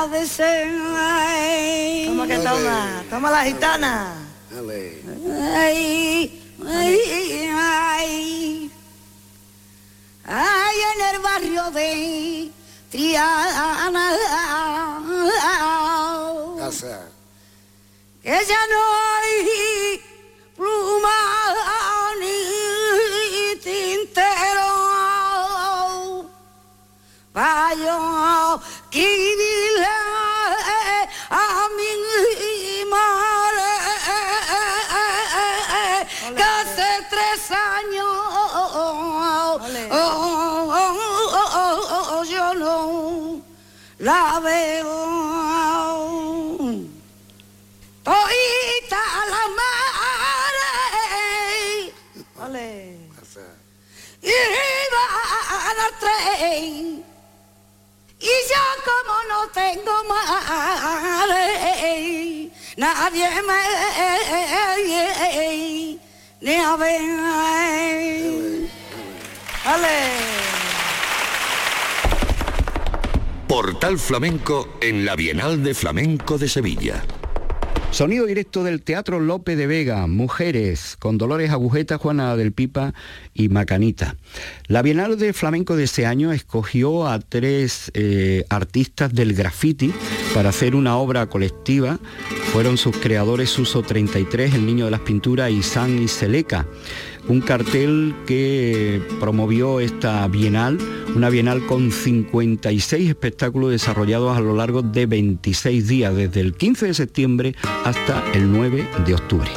Ay, 0.06 2.04
toma 2.08 2.28
que 2.28 2.38
toma, 2.40 3.04
toma 3.10 3.32
la 3.32 3.46
gitana. 3.46 4.14
Ay, 5.56 6.44
ay, 6.68 7.50
ay, 7.56 8.72
ay, 10.26 10.76
en 10.94 11.02
el 11.16 11.22
barrio 11.22 11.72
de 11.72 12.52
Triana. 12.92 14.12
Que 18.22 18.46
ya 18.46 18.68
no 18.68 18.82
hay 19.00 20.02
pluma 20.58 21.20
ni 22.20 23.56
tintero. 23.62 24.74
Vaya, 27.34 28.60
que 28.92 29.33
veo. 44.44 44.98
Todita 48.04 49.04
la 49.34 49.44
madre 49.60 50.72
iba 54.22 55.06
al 55.72 55.80
tren. 56.02 56.86
Y 58.20 58.34
yo 58.50 58.64
como 58.88 59.16
no 59.30 59.40
tengo 59.54 59.96
madre 60.04 61.44
nadie 62.78 63.30
me 63.42 63.62
ni 66.42 66.56
a 66.56 66.76
ver. 66.76 67.02
Ale. 69.66 70.43
Portal 73.48 74.00
Flamenco 74.00 74.78
en 74.82 75.06
la 75.06 75.16
Bienal 75.16 75.64
de 75.64 75.74
Flamenco 75.74 76.38
de 76.38 76.48
Sevilla. 76.48 77.04
Sonido 77.92 78.26
directo 78.26 78.64
del 78.64 78.82
Teatro 78.82 79.20
Lope 79.20 79.56
de 79.56 79.68
Vega, 79.68 80.08
Mujeres, 80.08 80.96
con 80.98 81.20
Dolores 81.20 81.52
Agujeta, 81.52 82.00
Juana 82.00 82.36
del 82.36 82.52
Pipa 82.52 82.96
y 83.36 83.50
Macanita. 83.50 84.16
La 84.68 84.82
Bienal 84.82 85.20
de 85.20 85.32
Flamenco 85.34 85.76
de 85.76 85.84
ese 85.84 86.08
año 86.08 86.32
escogió 86.32 87.08
a 87.08 87.20
tres 87.20 87.92
eh, 87.94 88.46
artistas 88.50 89.14
del 89.14 89.34
graffiti 89.34 89.94
para 90.34 90.50
hacer 90.50 90.74
una 90.74 90.98
obra 90.98 91.28
colectiva. 91.28 92.00
Fueron 92.52 92.78
sus 92.78 92.98
creadores 92.98 93.52
Suso 93.52 93.84
33, 93.84 94.56
El 94.56 94.66
Niño 94.66 94.86
de 94.86 94.92
las 94.92 95.02
Pinturas 95.02 95.52
y 95.52 95.62
San 95.62 96.02
y 96.02 96.08
Seleca 96.08 96.66
un 97.28 97.42
cartel 97.42 98.16
que 98.28 99.02
promovió 99.20 99.80
esta 99.80 100.28
bienal, 100.28 100.78
una 101.16 101.30
bienal 101.30 101.66
con 101.66 101.92
56 101.92 103.10
espectáculos 103.10 103.72
desarrollados 103.72 104.36
a 104.36 104.42
lo 104.42 104.56
largo 104.56 104.82
de 104.82 105.06
26 105.06 105.88
días, 105.88 106.16
desde 106.16 106.42
el 106.42 106.54
15 106.54 106.88
de 106.88 106.94
septiembre 106.94 107.56
hasta 107.86 108.24
el 108.34 108.52
9 108.52 108.88
de 109.06 109.14
octubre. 109.14 109.50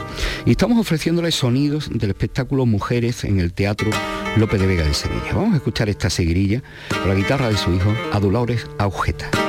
Y 0.44 0.52
estamos 0.52 0.78
ofreciéndoles 0.78 1.34
sonidos 1.34 1.90
del 1.92 2.10
espectáculo 2.10 2.66
Mujeres 2.66 3.24
en 3.24 3.40
el 3.40 3.52
Teatro 3.52 3.90
López 4.36 4.60
de 4.60 4.66
Vega 4.66 4.84
de 4.84 4.94
Sevilla. 4.94 5.32
Vamos 5.34 5.54
a 5.54 5.56
escuchar 5.56 5.88
esta 5.88 6.10
seguirilla 6.10 6.62
con 6.88 7.08
la 7.08 7.14
guitarra 7.14 7.48
de 7.48 7.56
su 7.56 7.72
hijo, 7.72 7.92
Adulores 8.12 8.66
Aujeta. 8.78 9.45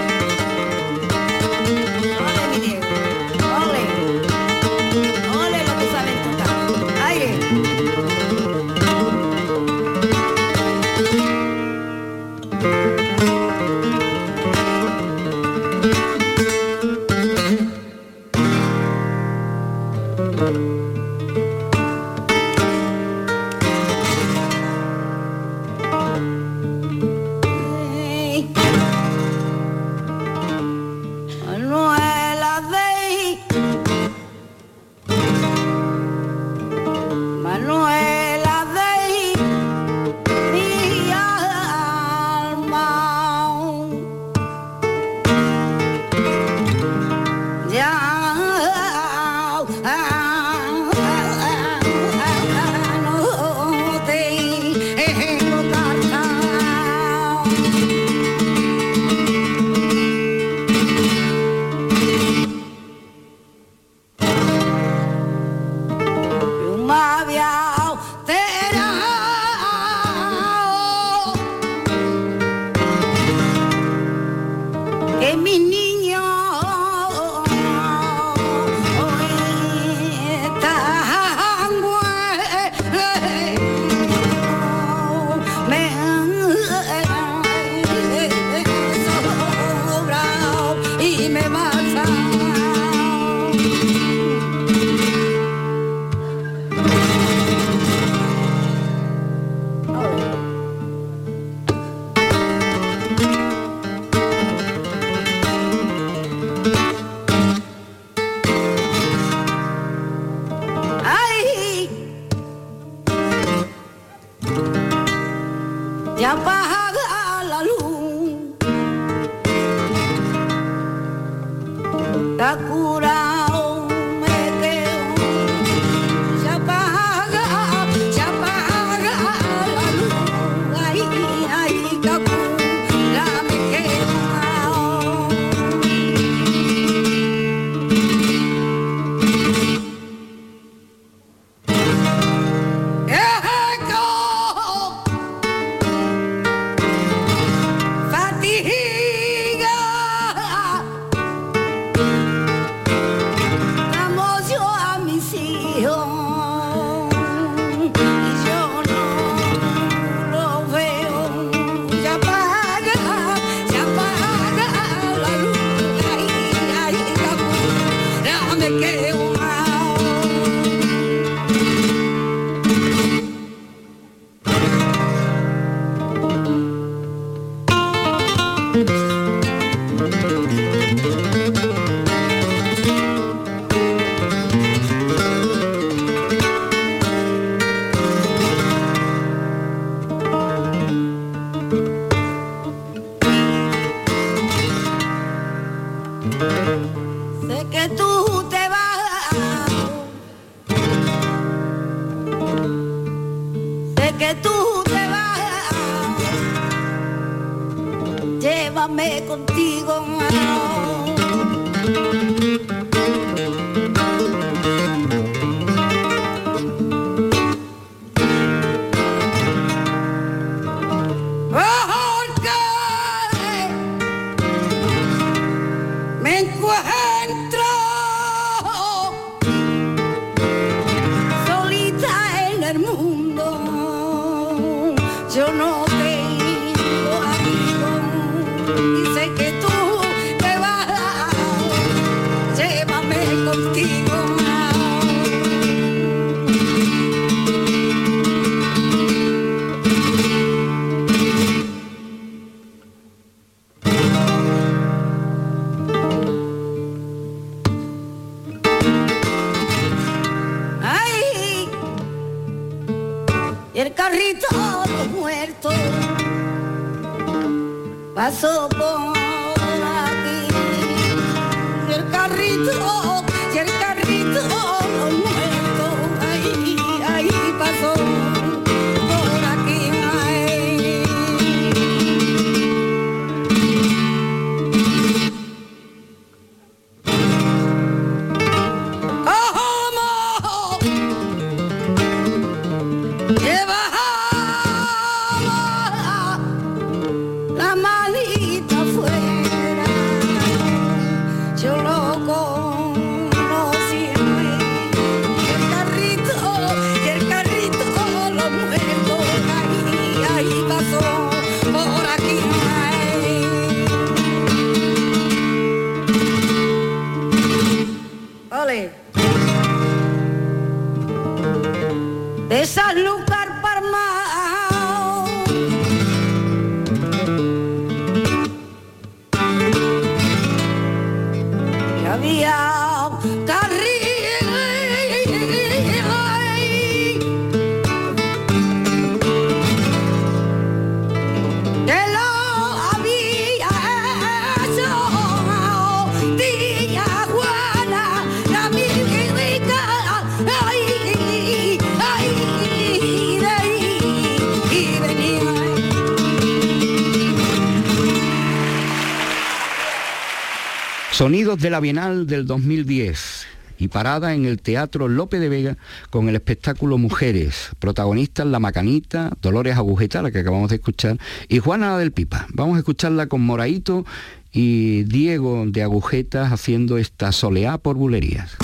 Sonidos 361.17 361.59
de 361.59 361.71
la 361.71 361.79
Bienal 361.79 362.27
del 362.27 362.45
2010 362.45 363.47
y 363.79 363.87
parada 363.87 364.35
en 364.35 364.45
el 364.45 364.61
Teatro 364.61 365.07
Lope 365.07 365.39
de 365.39 365.49
Vega 365.49 365.75
con 366.11 366.29
el 366.29 366.35
espectáculo 366.35 366.99
Mujeres, 366.99 367.71
protagonistas 367.79 368.45
La 368.45 368.59
Macanita, 368.59 369.31
Dolores 369.41 369.77
Agujeta, 369.77 370.21
la 370.21 370.29
que 370.29 370.37
acabamos 370.37 370.69
de 370.69 370.75
escuchar, 370.75 371.17
y 371.49 371.57
Juana 371.57 371.97
del 371.97 372.11
Pipa. 372.11 372.45
Vamos 372.53 372.75
a 372.75 372.79
escucharla 372.81 373.25
con 373.25 373.41
Moraito 373.41 374.05
y 374.51 375.05
Diego 375.05 375.65
de 375.65 375.81
Agujetas 375.81 376.51
haciendo 376.51 376.99
esta 376.99 377.31
soleá 377.31 377.79
por 377.79 377.95
bulerías. 377.95 378.55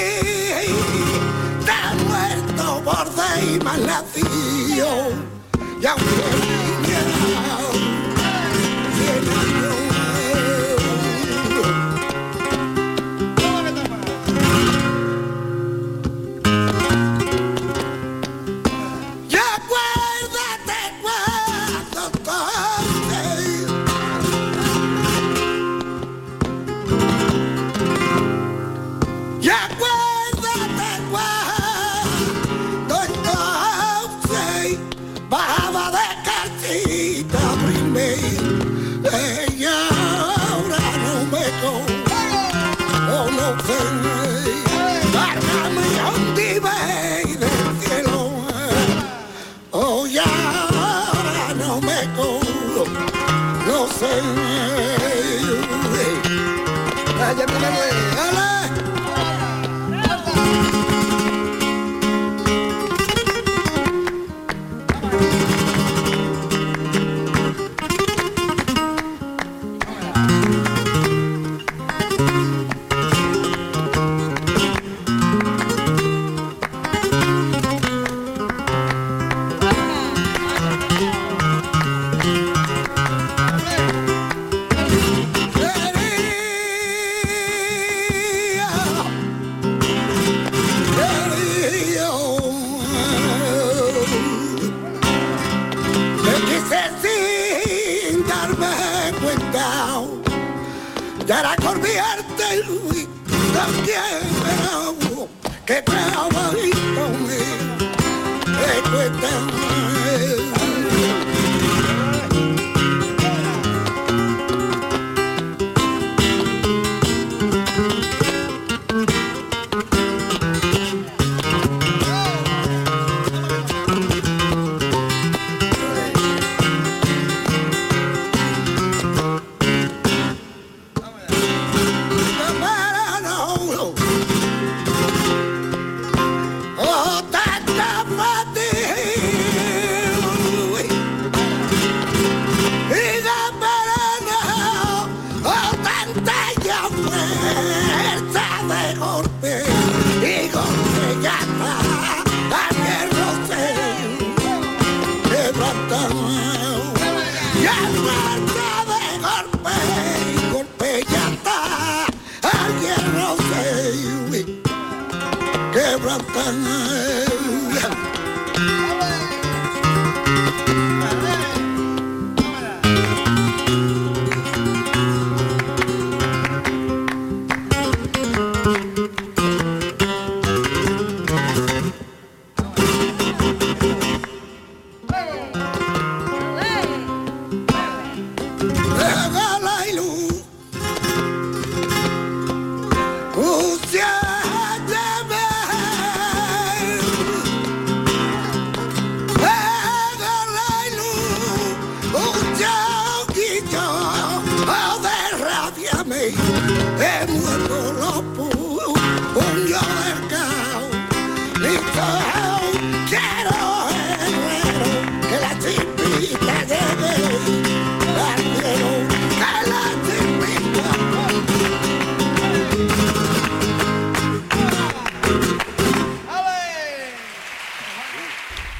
Te 0.00 0.64
Está 1.58 1.94
muerto 2.08 2.80
borde 2.82 3.54
y 3.54 3.58
más 3.62 3.78
nacido. 3.80 4.88
Y 5.80 5.86
aunque 5.86 6.59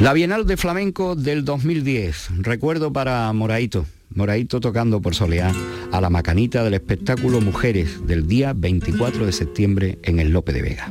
La 0.00 0.14
Bienal 0.14 0.46
de 0.46 0.56
Flamenco 0.56 1.14
del 1.14 1.44
2010, 1.44 2.30
recuerdo 2.38 2.90
para 2.90 3.30
Moraito. 3.34 3.84
Moraito 4.14 4.58
tocando 4.58 5.02
por 5.02 5.14
Soleá 5.14 5.52
a 5.92 6.00
la 6.00 6.08
macanita 6.08 6.64
del 6.64 6.72
espectáculo 6.72 7.42
Mujeres 7.42 8.06
del 8.06 8.26
día 8.26 8.54
24 8.56 9.26
de 9.26 9.32
septiembre 9.32 9.98
en 10.02 10.18
el 10.18 10.30
Lope 10.30 10.54
de 10.54 10.62
Vega. 10.62 10.90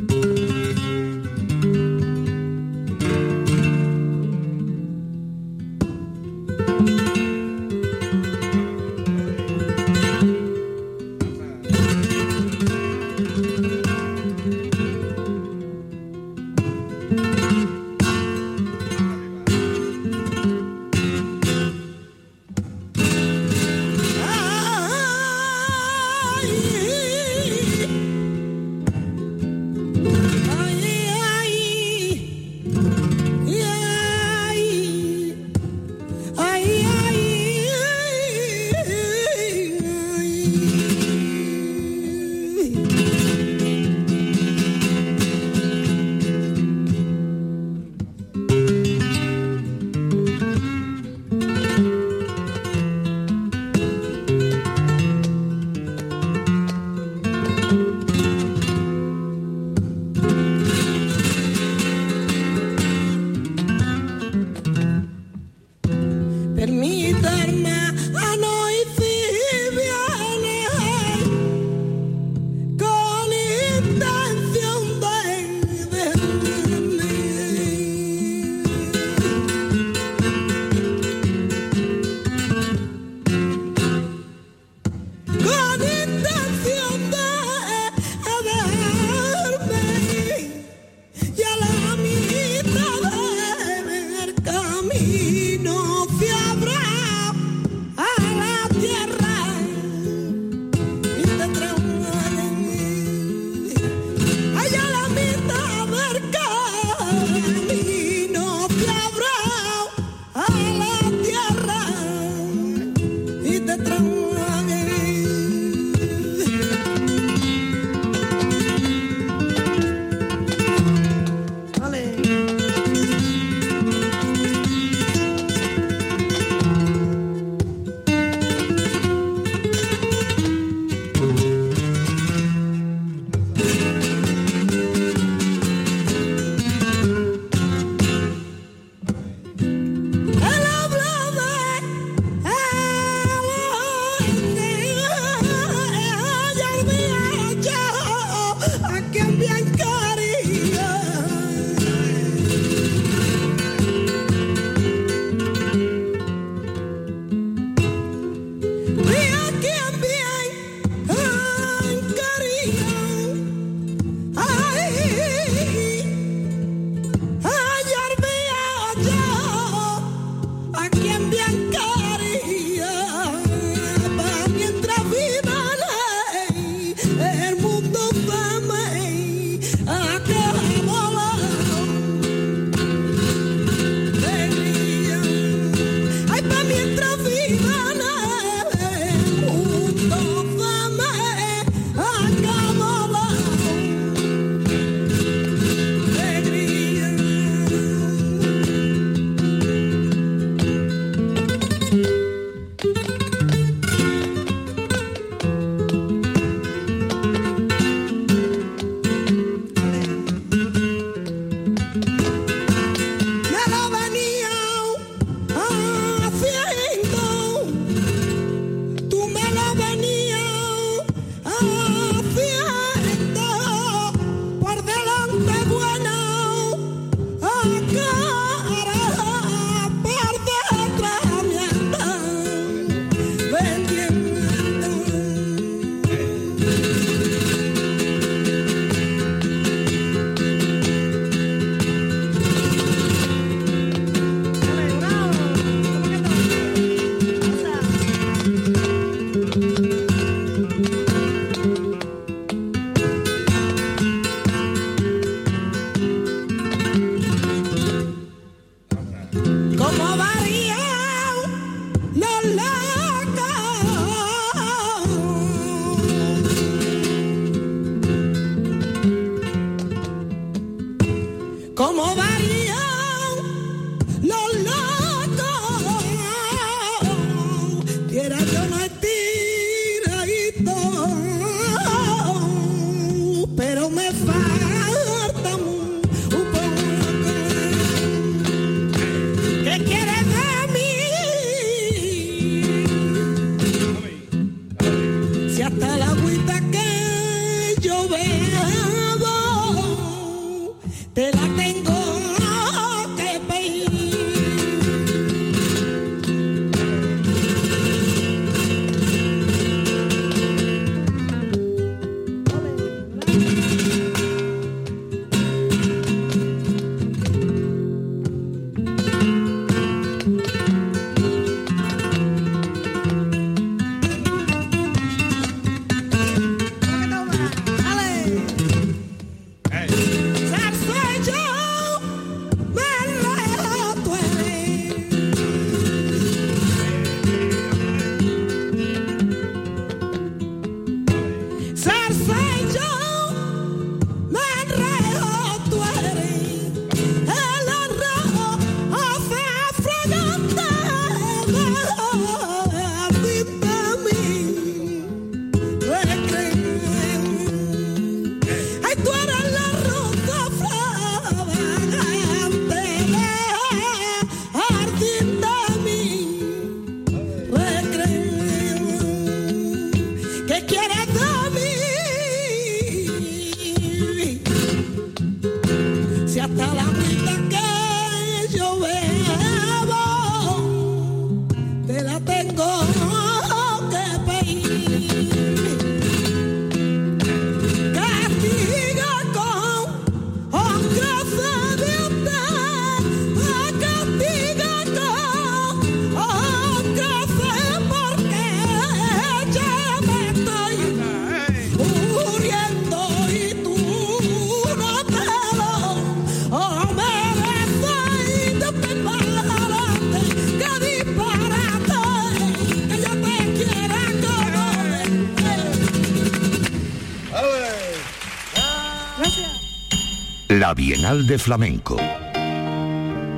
Bienal 420.91 421.27
de 421.27 421.37
Flamenco. 421.37 421.97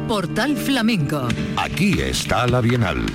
Portal 0.07 0.55
Flamenco. 0.55 1.27
Aquí 1.57 1.99
está 1.99 2.47
la 2.47 2.61
Bienal. 2.61 3.05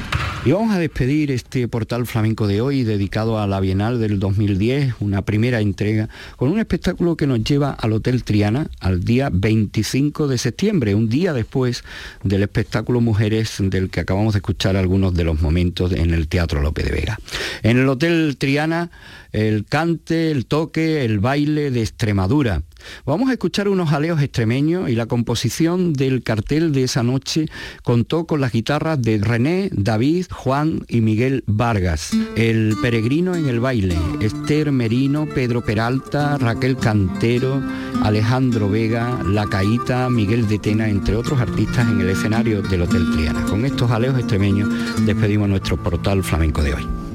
Y 0.45 0.53
vamos 0.53 0.74
a 0.74 0.78
despedir 0.78 1.30
este 1.30 1.66
portal 1.68 2.07
flamenco 2.07 2.47
de 2.47 2.61
hoy 2.61 2.84
dedicado 2.84 3.41
a 3.41 3.47
la 3.47 3.61
Bienal 3.61 3.99
del 3.99 4.20
2010, 4.20 4.97
una 5.01 5.22
primera 5.22 5.61
entrega, 5.61 6.11
con 6.37 6.51
un 6.51 6.59
espectáculo 6.59 7.16
que 7.16 7.26
nos 7.26 7.45
lleva 7.45 7.70
al 7.72 7.95
Hotel 7.95 8.24
Triana 8.24 8.68
al 8.78 9.03
día 9.03 9.30
25 9.32 10.28
de 10.28 10.37
septiembre, 10.37 10.95
un 10.95 11.09
día 11.09 11.32
después 11.32 11.82
del 12.22 12.43
espectáculo 12.43 13.01
Mujeres 13.01 13.57
del 13.59 13.89
que 13.89 14.01
acabamos 14.01 14.34
de 14.34 14.41
escuchar 14.41 14.76
algunos 14.76 15.14
de 15.14 15.24
los 15.24 15.41
momentos 15.41 15.93
en 15.93 16.12
el 16.12 16.28
Teatro 16.28 16.61
Lope 16.61 16.82
de 16.82 16.93
Vega. 16.93 17.18
En 17.62 17.78
el 17.78 17.89
Hotel 17.89 18.37
Triana, 18.39 18.91
el 19.32 19.64
cante, 19.64 20.30
el 20.30 20.45
toque, 20.45 21.05
el 21.07 21.20
baile 21.20 21.70
de 21.70 21.80
Extremadura. 21.80 22.62
Vamos 23.05 23.31
a 23.31 23.33
escuchar 23.33 23.68
unos 23.68 23.93
aleos 23.93 24.20
extremeños 24.20 24.89
y 24.91 24.95
la 24.95 25.07
composición 25.07 25.93
del 25.93 26.22
cartel 26.22 26.72
de 26.72 26.85
esa 26.85 27.03
noche 27.03 27.47
contó 27.83 28.27
con 28.27 28.41
las 28.41 28.53
guitarras 28.53 29.01
de 29.01 29.18
René, 29.18 29.70
David, 29.72 30.27
Juan 30.31 30.85
y 30.89 31.01
Miguel 31.01 31.45
Vargas. 31.47 32.11
El 32.37 32.74
peregrino 32.83 33.35
en 33.35 33.49
el 33.49 33.61
baile, 33.61 33.97
Esther 34.20 34.72
Merino, 34.72 35.27
Pedro 35.27 35.64
Peralta, 35.64 36.39
Raquel 36.39 36.77
Cantero, 36.77 37.62
Alejandro 38.03 38.68
Vega, 38.68 39.22
La 39.24 39.47
Caíta, 39.47 40.09
Miguel 40.11 40.49
de 40.49 40.59
Tena, 40.59 40.89
entre 40.89 41.16
otros 41.16 41.41
artistas 41.41 41.89
en 41.89 42.01
el 42.01 42.11
escenario 42.11 42.62
del 42.62 42.83
Hotel 42.83 43.11
Triana. 43.12 43.45
Con 43.47 43.64
estos 43.64 43.91
aleos 43.91 44.18
extremeños 44.18 44.68
despedimos 45.05 45.49
nuestro 45.49 45.77
portal 45.83 46.22
flamenco 46.22 46.62
de 46.62 46.74
hoy. 46.74 47.06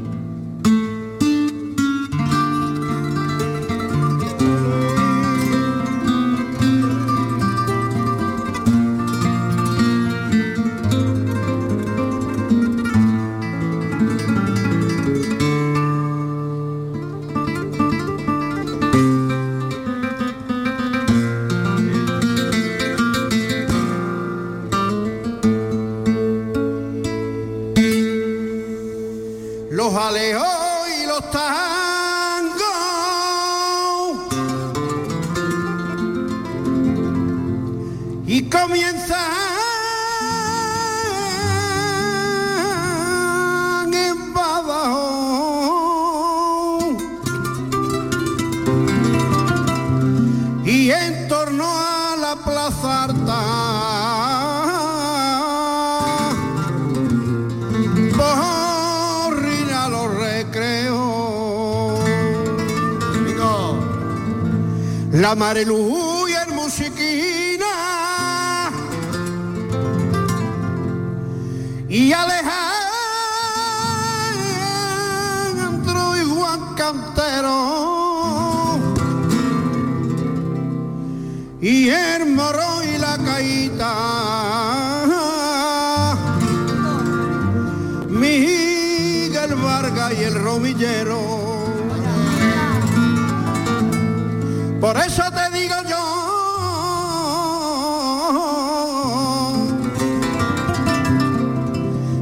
Por 94.80 94.98
eso 94.98 95.24
te 95.32 95.50
digo 95.56 95.76
yo 95.88 96.04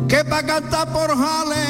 que 0.10 0.26
pa' 0.26 0.44
cantar 0.44 0.92
por 0.92 1.18
jaleo 1.18 1.69